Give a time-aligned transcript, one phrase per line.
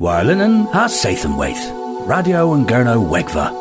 [0.00, 1.60] Warlinen ha Sathanwaith.
[2.06, 3.52] Radio and Gurno Wegva.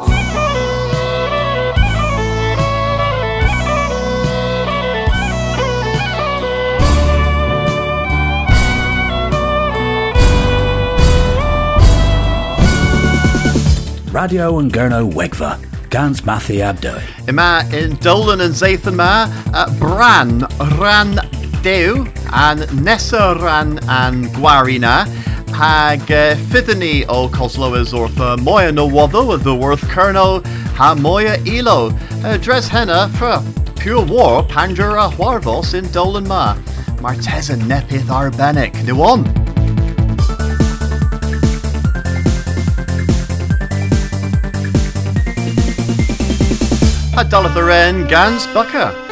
[14.14, 15.60] Radio and Gurno Wegva.
[15.90, 17.02] Gans Mathi Abdoi.
[17.28, 20.48] Ima in Dolan and Zathan ma, uh, Bran,
[20.80, 21.20] Ran
[21.62, 25.06] Dew, and Nessa Ran and Guarina,
[25.54, 30.42] hag uh, Fithany o Coslowers ortha Moya no Wado of the Worth Colonel,
[30.76, 31.92] ha Moya Elo,
[32.24, 33.44] uh, Dres Henna for
[33.76, 36.56] Pure War, Pandura huarvos in Dolan ma,
[37.02, 39.24] Marteza Nepith Arbenik, the one.
[47.16, 49.09] Adalatharen Gans Bucker.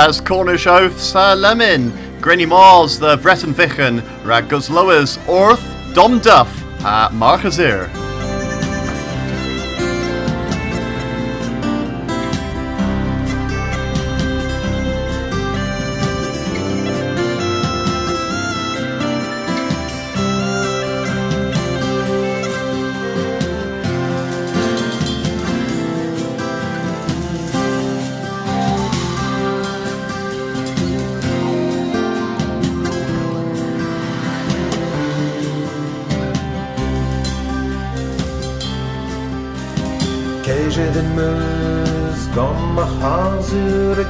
[0.00, 1.90] Miraz Cornish Oaths uh, Lemon,
[2.22, 5.62] Grinny Mars, the Breton Vichen, Ragus Lowers, Orth,
[5.92, 6.48] Dom Duff,
[6.82, 8.09] uh, Marchazir.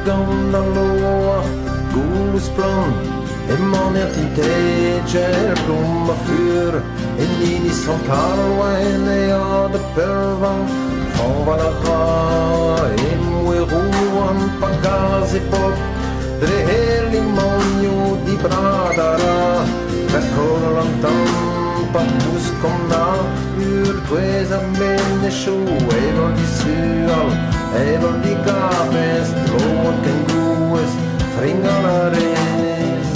[0.01, 1.43] Hasur e gom na loa
[1.93, 2.93] Gulus plan
[3.49, 6.83] E man et in teger blom a fyr
[7.19, 10.67] E nini som kalwa en e a de pervan
[11.15, 15.75] Fan val a ra E mwe ruan pa gaz e pop.
[16.41, 19.65] Dre her limonio di bradara.
[20.13, 21.27] Per kolantan
[21.93, 23.07] pa tus kom na
[23.59, 30.93] Ur tuesa människor Eivor di sual Evo di kapes, blod ken gouez,
[31.37, 33.09] fringal a rez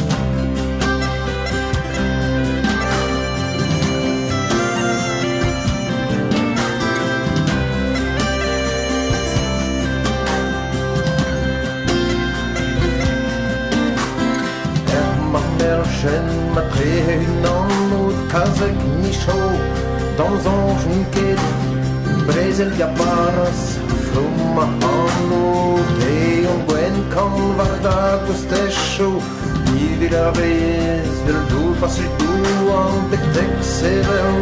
[14.86, 19.40] Er mar mer chen ma trehe unan out kazek micho
[20.16, 21.42] Dans anj niket,
[22.26, 23.83] brezel gabaras
[24.14, 25.44] from ma hanu
[25.98, 26.14] Te
[27.14, 29.10] kan varda gustesho
[29.72, 32.32] Ni vira vez vil du pasri du
[32.80, 34.36] an dek dek sevel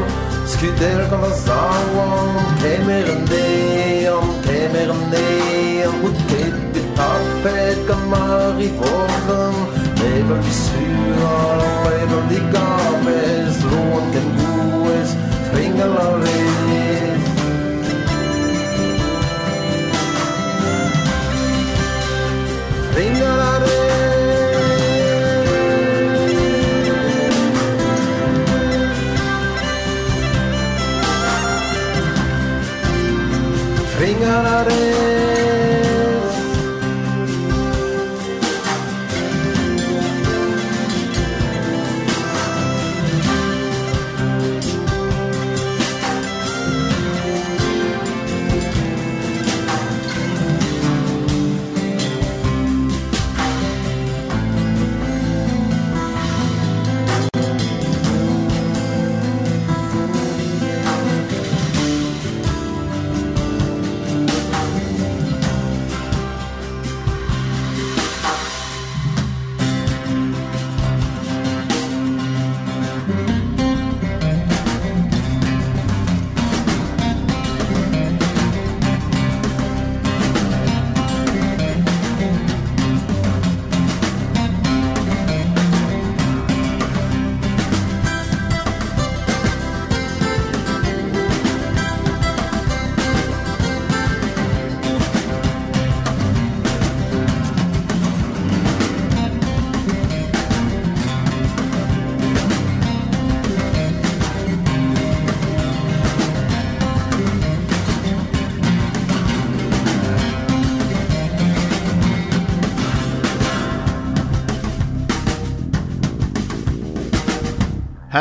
[0.52, 2.30] Skuder kan vazawan
[2.62, 9.56] Kemer en dean, kemer en dean Hut ket bit tapet kan mari vorven
[10.02, 14.12] Level vi suar, level vi games Lån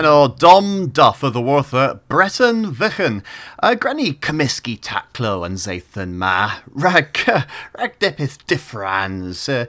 [0.02, 3.22] Heno Dom Duff of the Wartha, Breton Vichen,
[3.62, 7.16] uh, Granny Comiskey Taclo and Zathan Ma, Rag,
[7.78, 9.68] Rag Dipith Diffrans, uh,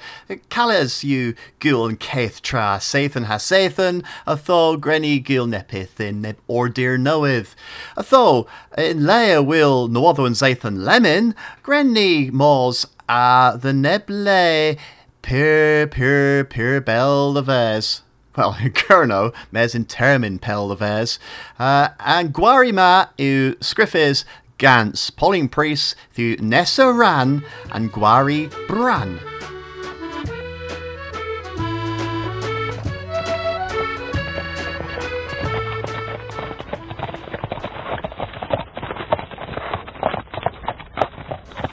[0.48, 6.22] Calles you Gul and Caith Tra, Sathan has Sathan, a tho Granny Gil Nepith in
[6.22, 7.54] Neb Ordir Noeth,
[7.94, 8.46] a tho
[8.78, 14.78] in Leia will no other and Zathan Lemon, Granny Mos, uh, the Neble,
[15.20, 18.00] Pure, pure, pure bell Ves
[18.36, 21.18] well, Kerno, mes in termin pel de vers,
[21.58, 24.24] uh, and Guarima u scriffis
[24.58, 29.18] gans, polling priest thu Nessa Ran and Guari Bran.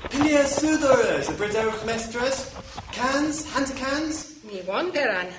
[0.09, 2.55] Pilia Sudores, a Bredowch Mestres,
[2.91, 5.31] Cans, Hunter Cans, Ni wan peran.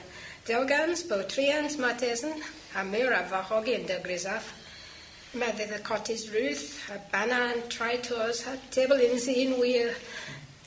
[0.50, 2.34] Delgans, Botrians, Matesen,
[2.74, 4.50] a Mura Vahogin de Grisaf.
[5.32, 9.94] Medde the Cottis Ruth, a Banan, Tritors, a Table in Zin Wheel.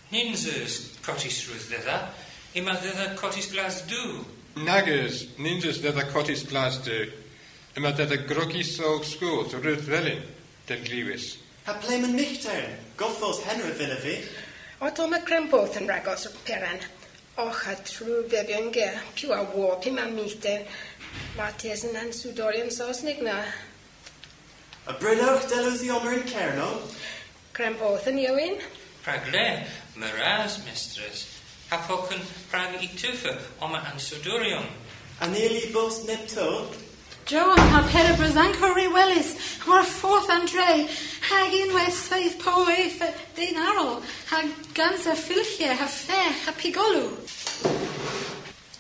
[0.09, 2.07] Ninjas cottis ruth thither,
[2.55, 4.23] ima thither cottis glas do.
[4.55, 7.11] Naggers, ninjas that cottis glas do.
[7.75, 10.21] Immer that a groggy so school to Ruth Vellin,
[10.65, 11.39] den Lewis.
[11.65, 14.25] Ha Playman Michtern, Gothos Henry Villavi,
[14.81, 16.79] Otto McCremboth and Ragos Peran.
[17.37, 20.67] ocha trwy bebiange, piw a wopi ma mite,
[21.37, 23.39] ma tesyn an sudorian sosnig na.
[24.85, 26.69] A brylwch delwys i omer yn cerno?
[27.57, 28.59] Crem both yn iawin?
[29.05, 29.65] Pragle,
[29.97, 31.25] myras, mistress.
[31.71, 32.21] Hapoch yn
[32.51, 33.33] prag i tŵfa,
[33.65, 34.69] omer an sudorion.
[35.25, 36.47] Aneli bos nepto?
[37.25, 39.29] Joan a perybrys anchor welys,
[39.65, 40.87] mor fforth an dre,
[41.29, 42.99] hag unwaith saith po eith
[43.37, 47.15] dyn arol, hag gans a ffilchie a ffech a pigolw.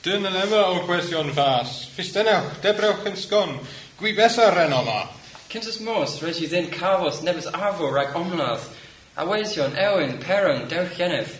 [0.03, 3.55] Dyn yn efo o gwerthion fas, ffistynewch, debrewch yn sgon,
[4.01, 5.05] gwybesar ren oma.
[5.47, 8.67] Cynsys mors, rhaid i ddyn carfos nebys arfo rhag omladd,
[9.15, 11.37] a weision, ewen, peron, dewch genef.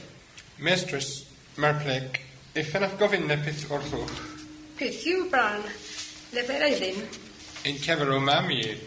[0.58, 1.26] Mistress,
[1.58, 2.22] Merplic, plec,
[2.56, 4.22] eich ffynaf gofyn nepeth o'r llwch.
[4.80, 5.68] Peth yw bran,
[6.34, 7.08] Lefer Eileen.
[7.66, 8.78] In cefer o mami,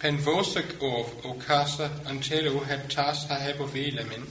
[0.00, 4.24] pen fosig of o casa yn teilw heb tas ha heb o fi lemyn.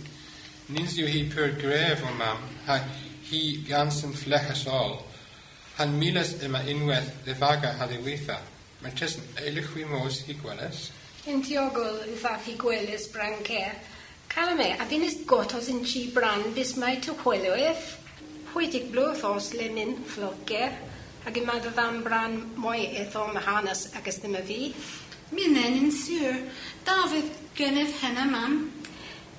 [0.68, 2.82] Nins yw hi pyr gref o mam, ha
[3.30, 4.98] hi gans yn flechas ol.
[5.78, 8.42] Han milas yma unwaith ddefaga ha ddiweitha.
[8.84, 10.90] Mae'n tesyn eilich wi mos hi gweles.
[11.32, 13.78] In tiogol i fafi gwelis bran care.
[14.28, 17.96] Calame, a finis gotos in chi bran bis mai to hwelwyth.
[18.52, 20.89] Hwydig blwth os lenin flogger.
[21.28, 24.60] Ac i madd y ddam bran mwy eith o mahanas agos ddim y fi.
[25.36, 26.40] Minnen yn siwr.
[26.88, 28.60] David gennyf henna mam.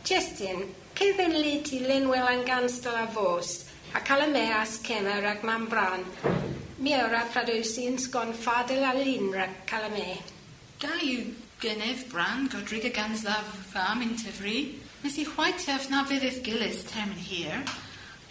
[0.05, 0.67] Justin,
[0.99, 3.65] cydden li ti linwel yn ganstal a fos,
[3.97, 6.05] a cael y me as cema rag mam bran.
[6.81, 10.09] Mi yw'r a pradwsi'n sgon ffadil a lun rag cael y me.
[10.81, 11.27] Da yw
[11.61, 14.63] gennyf bran godrig y gans ddaf fam yn tyfri.
[15.01, 17.65] Nes i chwaitiaf na fydd eith gilys term yn hir.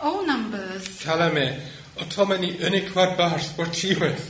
[0.06, 1.02] O numbers.
[1.02, 4.22] Calame, o tomen i unig war barth o'r tiwedd.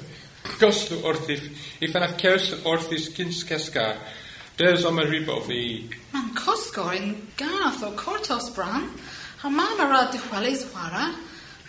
[0.60, 1.44] Goslu wrthif,
[1.82, 3.96] i fanaf cers wrthis cyns cesgar.
[4.58, 5.90] Des om y ribo fi.
[6.12, 8.90] Man cosgor yn garth o cortos bran.
[9.44, 11.14] A mam ar ad dychwelys wara.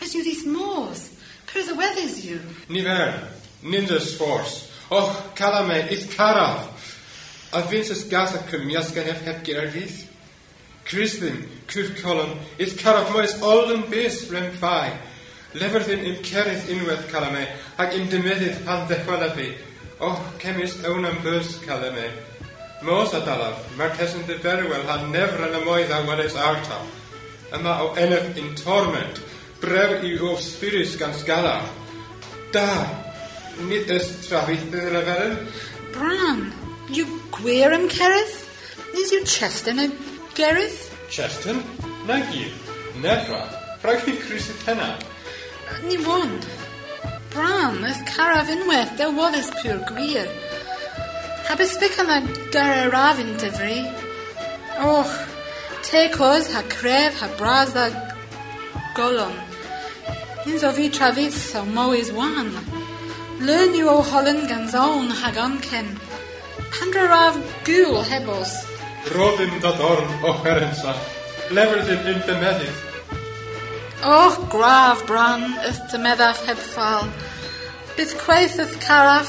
[0.01, 1.11] Res yw ddys mors.
[1.47, 2.41] Pyr ddiweddys yw.
[2.69, 3.29] Ni fer,
[3.63, 4.71] nindas ffors.
[4.91, 6.67] Och, calame, ith caraf.
[7.53, 10.07] A fyns ys gas ac ymnias gan eff heb gerfydd.
[10.89, 14.51] Crisdyn, cwr colon, ith caraf moes olden bes rem.
[15.51, 17.47] Lyfyrddin yn cerydd unwaith calamau,
[17.83, 19.49] ac yn dymeddydd pan ddechwela fi.
[19.99, 22.13] O, oh, cemis ewn am bwrs calamau.
[22.87, 26.79] Mos a dalaf, mae'r tesyn dy berwel ha nefr yn y moedd a wedys arta.
[27.59, 29.19] Yma o enef in torment,
[29.61, 31.59] brew i o spirus gan sgala.
[32.55, 32.87] Da,
[33.67, 35.39] nid ys trafydd bydd yr aferyn.
[35.99, 36.47] Bran,
[36.95, 38.39] yw gwir am cerydd?
[39.03, 39.91] Is yw Cheston a
[40.39, 40.87] Gereth?
[41.11, 41.65] Cheston?
[42.07, 42.47] Nag i.
[43.03, 43.49] Nefra.
[43.83, 44.63] Rhaid chi Chris y
[45.89, 46.41] Ni won.
[47.33, 50.29] Bram ys caraf unwaith, da waddys pur gwir.
[51.49, 52.21] Habys fic yna
[52.55, 53.79] gar y raf yn dyfri.
[54.87, 55.13] Och,
[55.87, 57.89] te cos ha cref ha bras da
[58.97, 59.37] golon.
[60.45, 61.39] Nins o fi trafydd
[61.75, 62.53] moes wan.
[63.41, 65.97] Learn you o Holland gan zawn hag oncen.
[66.75, 67.33] Pandra
[68.11, 68.53] hebos.
[69.15, 70.95] Rodyn da dorn o herensa.
[71.51, 72.90] Leferddyn yn dymeddydd.
[74.03, 77.09] Och, graf bran, yth dy meddaf heb ffal.
[77.99, 79.29] Bydd cweith yth caraf,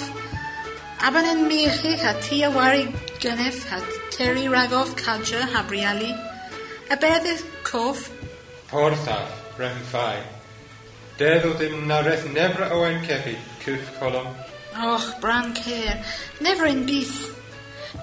[1.03, 2.85] aban yn michi ha ti a wari
[3.19, 3.81] gynnef ha
[4.15, 6.13] teri ragof cadja ha briali.
[6.87, 8.07] A beddydd cof,
[8.71, 10.23] Porthaf, rem ffai.
[11.19, 14.31] Deddw dim na reth nefra o ein cwf colom.
[14.79, 16.01] och, bran care,
[16.39, 17.35] never in beath.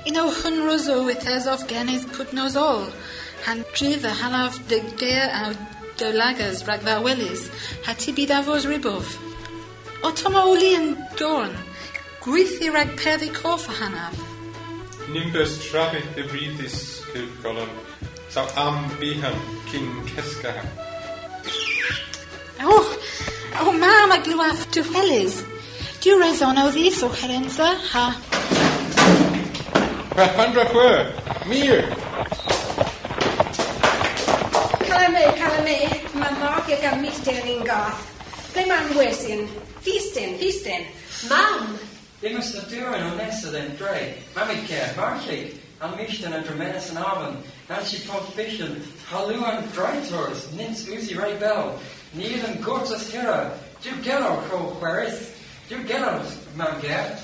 [0.06, 2.86] Un o hynros o wythes of genydd put nos all,
[3.46, 5.56] han drydd a halaf dy geir a
[5.98, 7.48] dy lagas rag dda welys,
[7.84, 9.16] ha ti byd afos ribof.
[10.06, 11.54] O toma oli yn dorn,
[12.22, 14.14] gwythi rag peddi cof a hanaf.
[15.10, 17.72] Nimbus y brydus, cwf colom.
[18.30, 19.38] Saw am bihan
[19.70, 20.54] cyn cesga.
[22.62, 22.86] Oh,
[23.60, 25.42] oh mam a glwaf dy welys.
[25.98, 28.06] Diw rezon o herensa, ha.
[30.36, 30.92] Pandra chwe,
[31.50, 32.47] mir.
[34.98, 35.78] Calame, calame,
[36.18, 38.00] mae Mark ag am milltir i'n gath.
[38.50, 39.44] Ble mae'n wesin?
[39.84, 40.88] Feastin, feastin.
[41.30, 41.76] Mam!
[42.18, 44.00] Dim ys y dwyren o nesaf yn dre.
[44.34, 45.52] Mam i cer, marchig.
[45.78, 47.36] An mischten yn dramenes yn afon.
[47.68, 48.74] Nan si pob bischen.
[49.06, 50.48] Halwan draitors.
[50.58, 51.76] Nins uzi rai bel.
[52.18, 53.52] Nid yn gortas hira.
[53.84, 55.28] Diw genol cro chweris.
[55.70, 56.26] Diw genol,
[56.58, 57.14] mam ger.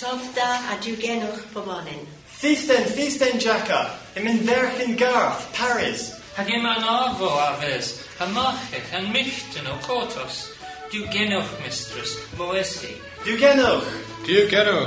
[0.00, 2.08] Tofta a diwgenwch pobonin.
[2.40, 3.90] Feasten, feasten, Jacka.
[4.16, 6.16] Im in Verchen Garth, Paris.
[6.36, 10.48] Hag yma yn arfo afes, a machech yn milltyn o cotos.
[10.90, 12.94] Diw genwch, mistress, moesi.
[13.24, 13.90] Du genwch.
[14.26, 14.86] Diw gerw.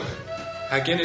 [0.72, 1.04] Ha gen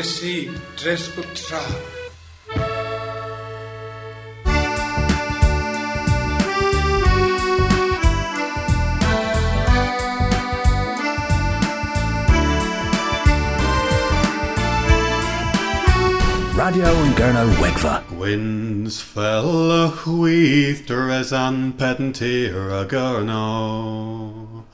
[16.68, 18.04] Radio and Gurno Wegva.
[18.10, 24.64] Winds fell a chwyth dres an pedantir a gyrno.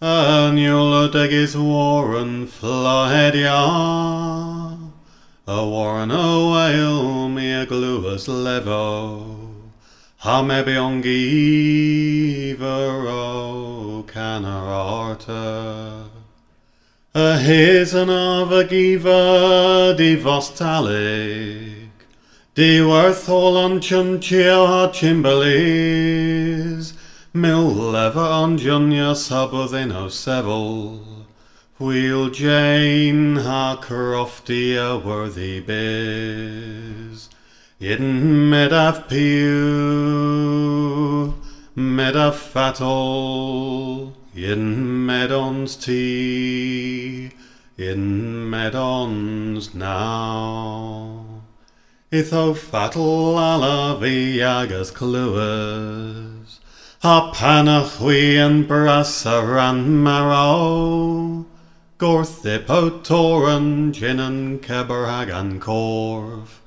[0.00, 2.48] Annual a degis warren.
[5.46, 9.70] A warren o wail me a gluas levo.
[10.16, 12.56] Ha mebi ongiver
[13.06, 16.05] o canar arter.
[17.18, 21.88] A hisen of a giva di vostalic,
[22.54, 26.92] di worth all on chunchia chimberleys,
[27.32, 31.00] mil lever on junya sabothin o sevel,
[31.78, 37.30] wheel Jane ha crofty a worthy biz,
[37.80, 39.54] in medaf pew,
[41.74, 47.30] medaf fatal, in Medons tea,
[47.78, 51.42] in Medons now.
[52.12, 56.58] Itho fatal ala viagas cluas,
[57.00, 61.46] Ha panachwi an brasa ran marrow.
[61.98, 66.60] Gorthip o toran gin an keberag an corv.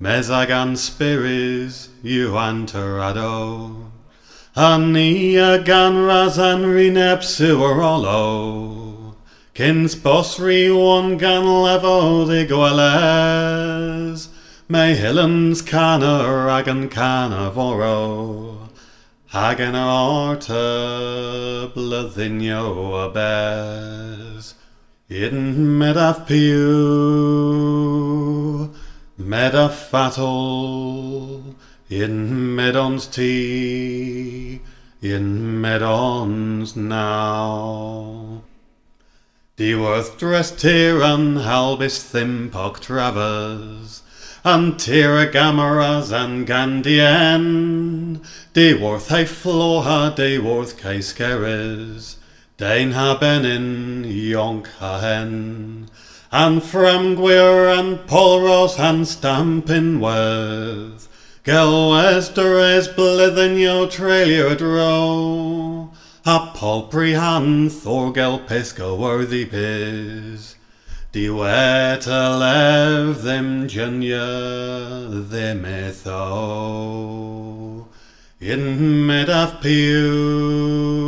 [0.00, 3.93] Mezag an spiris you anterado.
[4.56, 9.14] Ani a gan raz an rinep suarolo.
[9.52, 14.28] Kins bosri one gan levo de goeles.
[14.68, 18.70] Me hillens canna ragan canna voro.
[19.32, 24.54] Hagan arta blyddinio a bes.
[25.10, 26.64] Medaf piw,
[29.18, 31.53] medaf fatal,
[32.02, 34.60] in medons tea,
[35.00, 38.42] in medons now.
[39.56, 44.02] Diworth dressed here an halbis thimpok travers,
[44.42, 48.20] and tira gamaras and gandien.
[48.54, 52.16] Diworth he floha, diworth caiskeres,
[52.56, 55.88] Dain ha benin, yonk ha hen,
[56.32, 59.06] and framgwir and polros and
[61.44, 62.34] stampin worth.
[62.34, 65.90] Gelwesteres blithen yo trailer dro,
[66.24, 70.56] a palpri han thorgel pisco worthy piz.
[71.12, 76.14] Diweta lev them junya them etho.
[78.40, 80.98] In medaf pew,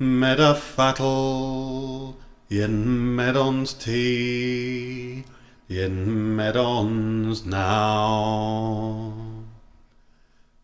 [0.00, 2.16] medaf fatal,
[2.48, 5.24] in medons tea,
[5.68, 9.14] in medons now.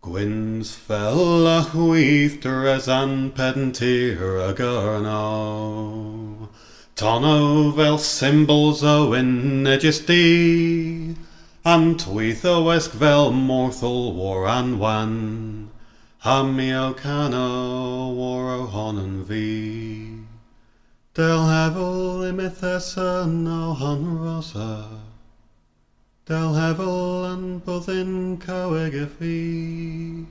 [0.02, 6.48] Gwyn's fell a chwyth dres an pedantir a gurno.
[6.96, 11.16] Tono fel symbols o in negesty,
[11.64, 15.70] an tweeth o esk fel morthal war an wan.
[16.24, 20.19] Hammi cano war o hon an vi.
[21.12, 24.86] Del hevel imithesa no hon rosa.
[26.26, 30.26] Del hevel an byddin caweg y fi.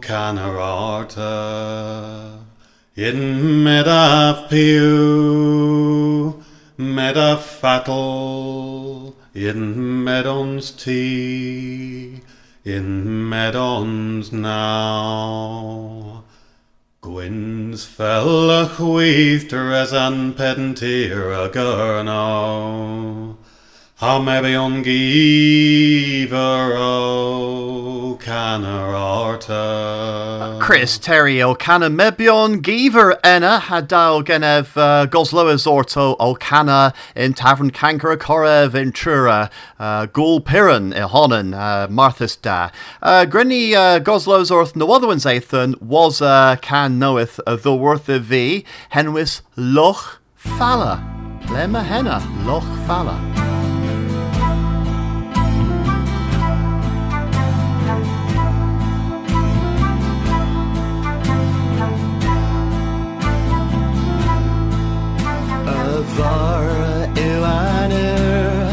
[0.00, 1.34] canararta.
[2.94, 6.34] In medaf piu,
[6.78, 8.69] medaf fatal,
[9.48, 12.20] in medons tea,
[12.64, 16.24] in medons now.
[17.00, 21.48] Gwyn's fell a chwyth as an pedantir a
[24.00, 26.28] mebion givero
[28.18, 29.58] canararta.
[30.58, 37.34] Chris Terry o canna mebion giver enna hadal genev uh, gosloas orto o canna in
[37.34, 42.70] tavern cankera cora ventura uh, gul piran i honan uh, marthas da.
[43.02, 43.98] Uh, Grinny uh,
[44.74, 50.22] no other one's aethan was uh, can knoweth uh, the worth of v henwis loch
[50.36, 51.04] falla.
[51.48, 53.49] Lema henna loch falla.
[66.20, 66.64] Var
[67.28, 68.68] uanur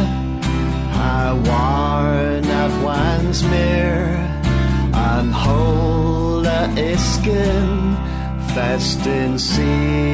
[1.20, 2.12] I war
[2.52, 3.96] nav wans mir
[5.10, 6.60] An hola
[6.92, 7.70] iskin
[8.54, 10.08] festin siger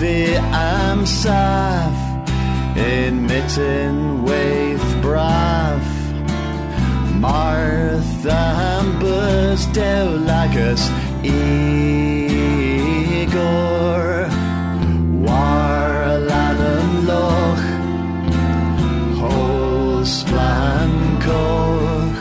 [0.00, 1.96] vi am saf
[2.76, 5.80] in mitten waith brav.
[7.20, 8.42] Martha
[8.78, 10.82] ambus deulagus
[13.36, 14.04] Igor
[15.26, 15.92] War
[16.30, 17.64] lanen loch
[19.20, 22.20] Hos blancoch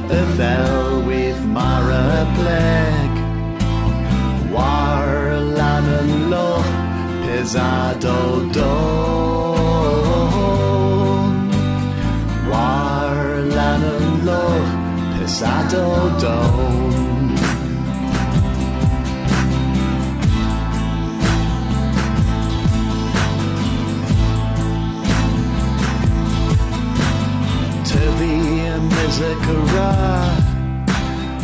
[0.09, 0.13] Y
[1.07, 3.11] with mara pleg
[4.53, 5.07] War
[5.57, 6.71] lanen loch
[7.47, 8.17] Pisado
[15.37, 17.29] Pisado don
[27.85, 28.37] Tyfi
[28.89, 29.93] Mizakara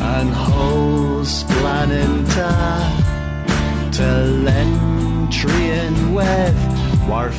[0.01, 2.51] An hos planeta
[3.91, 4.73] Tylen
[5.29, 6.57] trian wedd
[7.07, 7.29] war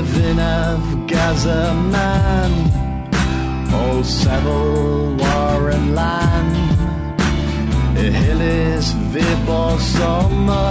[0.00, 2.52] living of Gaza man.
[3.72, 6.56] All Seville war and land.
[7.96, 10.68] Hillis vibor summer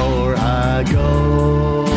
[0.00, 1.87] or agorio war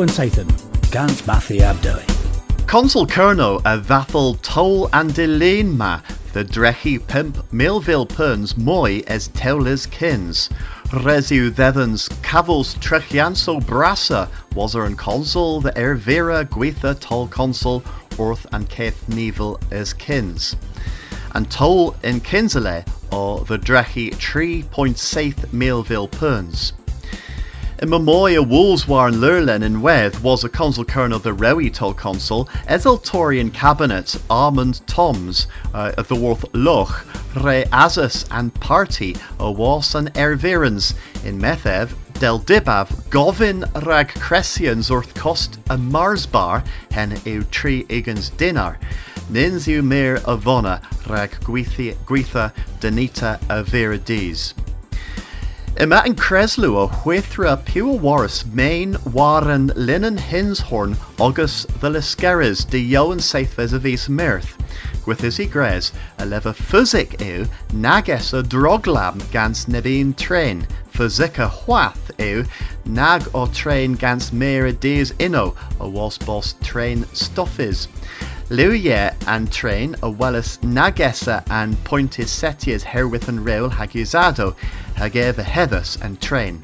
[0.00, 2.66] And Sathan, Gans Mathi Abdoi.
[2.66, 6.00] Consul Kerno a vathal and Elaine ma,
[6.32, 10.48] the drechi pimp Millville perns moi as teulis kins.
[10.86, 17.82] Resiu thethans cavils trechianso brassa was an consul the ervira guitha tol consul
[18.16, 20.56] orth and Keith Neville as kins.
[21.34, 26.72] And toll in Kinsale or the drechi 3.7 Millville perns.
[27.82, 32.44] In Memoria Woolswarn Lurlen in Weth was a consul colonel of the Rewy toll consul,
[32.68, 37.06] Eseltorian cabinet Armand Toms uh, of the Worth Loch,
[37.42, 45.14] Re Azus and Party was an Ervirans in Methev, Del Dibav, Govin Rag Cressians Orth
[45.14, 48.78] Cost a Marsbar hen eu tri igans dinar.
[49.32, 53.64] Ninsiu mir avona rag Gweitha Danita a
[55.80, 62.86] Ima an Creslu o huithra Pua Waris main waren linen hinshorn agus the Liskeris de
[62.86, 64.58] Joan Saith vis mirth.
[65.06, 72.10] With his egres, a leva physic ew, nages a droglam gans nebin train, physica hwath
[72.20, 72.44] ew,
[72.84, 77.88] nag o train gans mera dees inno, a was boss train stoffis.
[78.50, 83.70] Luye and train a wellis nagesa and pointis setias herwith and rail
[85.00, 86.60] hagusado, hageva heathus and train.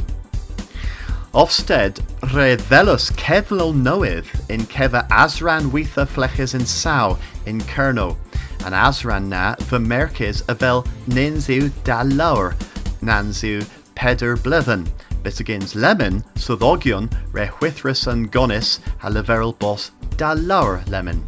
[1.33, 2.01] Ofsted
[2.35, 8.17] re velus kevlo noeth in keva Asran witha fleches in Sau in Kerno,
[8.65, 12.55] and Asran na the merkis avel ninzu da laur,
[13.03, 14.89] nanzu peder blithen,
[15.23, 21.23] bitagins lemon, sodhogion re huithris and gonis haliveril bos da laur lemon.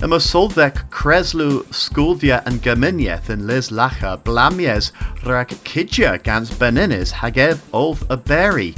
[0.00, 4.90] Yma soldec Creslu Sculdia and Gaminieth in Liz Lacha blamies
[5.24, 8.74] rag Kidja gans Beninis hagev of a berry.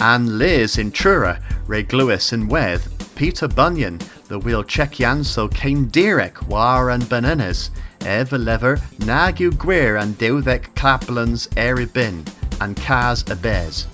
[0.00, 5.86] And Liz in Trura, Reg Lewis in Weth, Peter Bunyan, the wheel Chekian so Cain
[5.86, 7.70] Derek, War and Beninis,
[8.04, 12.26] Eva Lever, Nagu Gwir and Dewdek Claplans Eribin,
[12.60, 13.86] and Kaz Abez.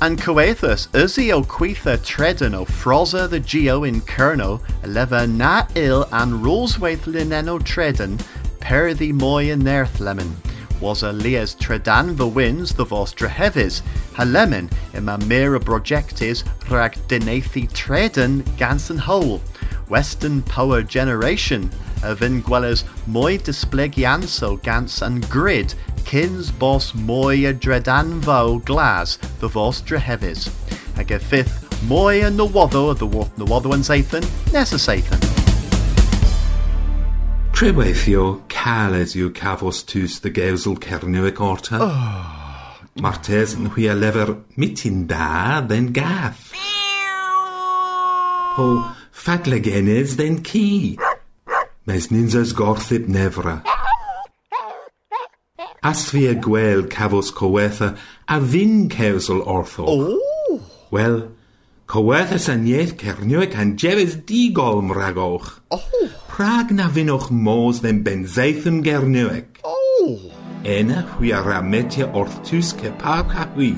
[0.00, 6.04] And Coethus, Uzi o Quetha Tredden o Froza the Geo in Kerno, Leva na il
[6.12, 8.20] and Rolswaith Lineno Tredden,
[8.60, 10.36] Per the Moy in Nerth Lemon,
[10.80, 13.82] was a Leas Tredan the Winds the Vostra Hevis,
[14.14, 19.42] Halemen, ima Mira Projectis, Rag Denathi Tredden, Gansen Hole,
[19.88, 21.70] Western Power Generation,
[22.04, 25.74] Avin Gwellers Moy Displegianso Gans and Grid,
[26.08, 30.48] Kins bos moy a dredanfo glas the vostra hevis.
[30.96, 35.20] Ag a fifth moy a nawaddo the wath nawaddo and Zathan, nessa Zathan.
[37.52, 41.76] Treweithio cales yw cafos tus the geusel cerniwig orta.
[41.78, 42.80] Oh.
[43.02, 46.54] Martes yn hwy a lefer mitin da then gath.
[48.56, 50.96] Po fadlegenes then ki.
[51.84, 53.60] Mes ninzas gorthib nefra.
[55.82, 59.84] As fi a gwel cafos cowetha a fin cewsel ortho.
[59.86, 60.60] Oh!
[60.90, 61.30] Wel,
[61.86, 65.60] cowetha san ieth cerniwig an jeres digolm ragoch.
[65.70, 66.10] Oh!
[66.26, 69.46] Prag na finoch mos den benzeithum gerniwig.
[69.62, 70.32] Oh!
[70.64, 73.76] Ena hwy a rametia orth tus cepar ha hwy.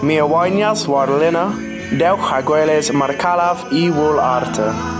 [0.02, 1.52] Mi awainas war lina,
[1.98, 4.99] deuch hagueles marcalav i wol arte.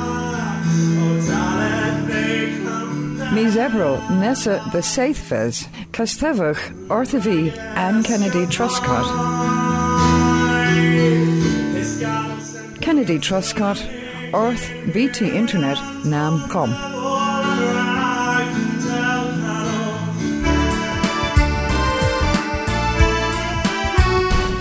[3.32, 9.06] Mi zebro Nessa the seithfes, Castevach, Orthavi, Anne Kennedy Truscott.
[12.80, 13.80] Kennedy Truscott,
[14.32, 16.70] Orth BT Internet, Nam Com.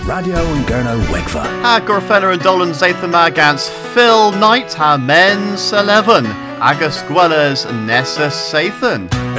[0.06, 1.44] Radio and Gerno Wegva.
[1.62, 3.79] Ah, Gorfella and Dolan Zathamagans.
[3.94, 6.24] Phil Knight mens eleven,
[6.60, 9.29] agus gwellers nessa Sathan.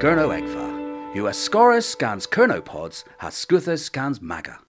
[0.00, 1.12] Gurno Egva.
[1.12, 1.30] who
[1.84, 4.60] scans Kernopods, Hascuthus scans Maga.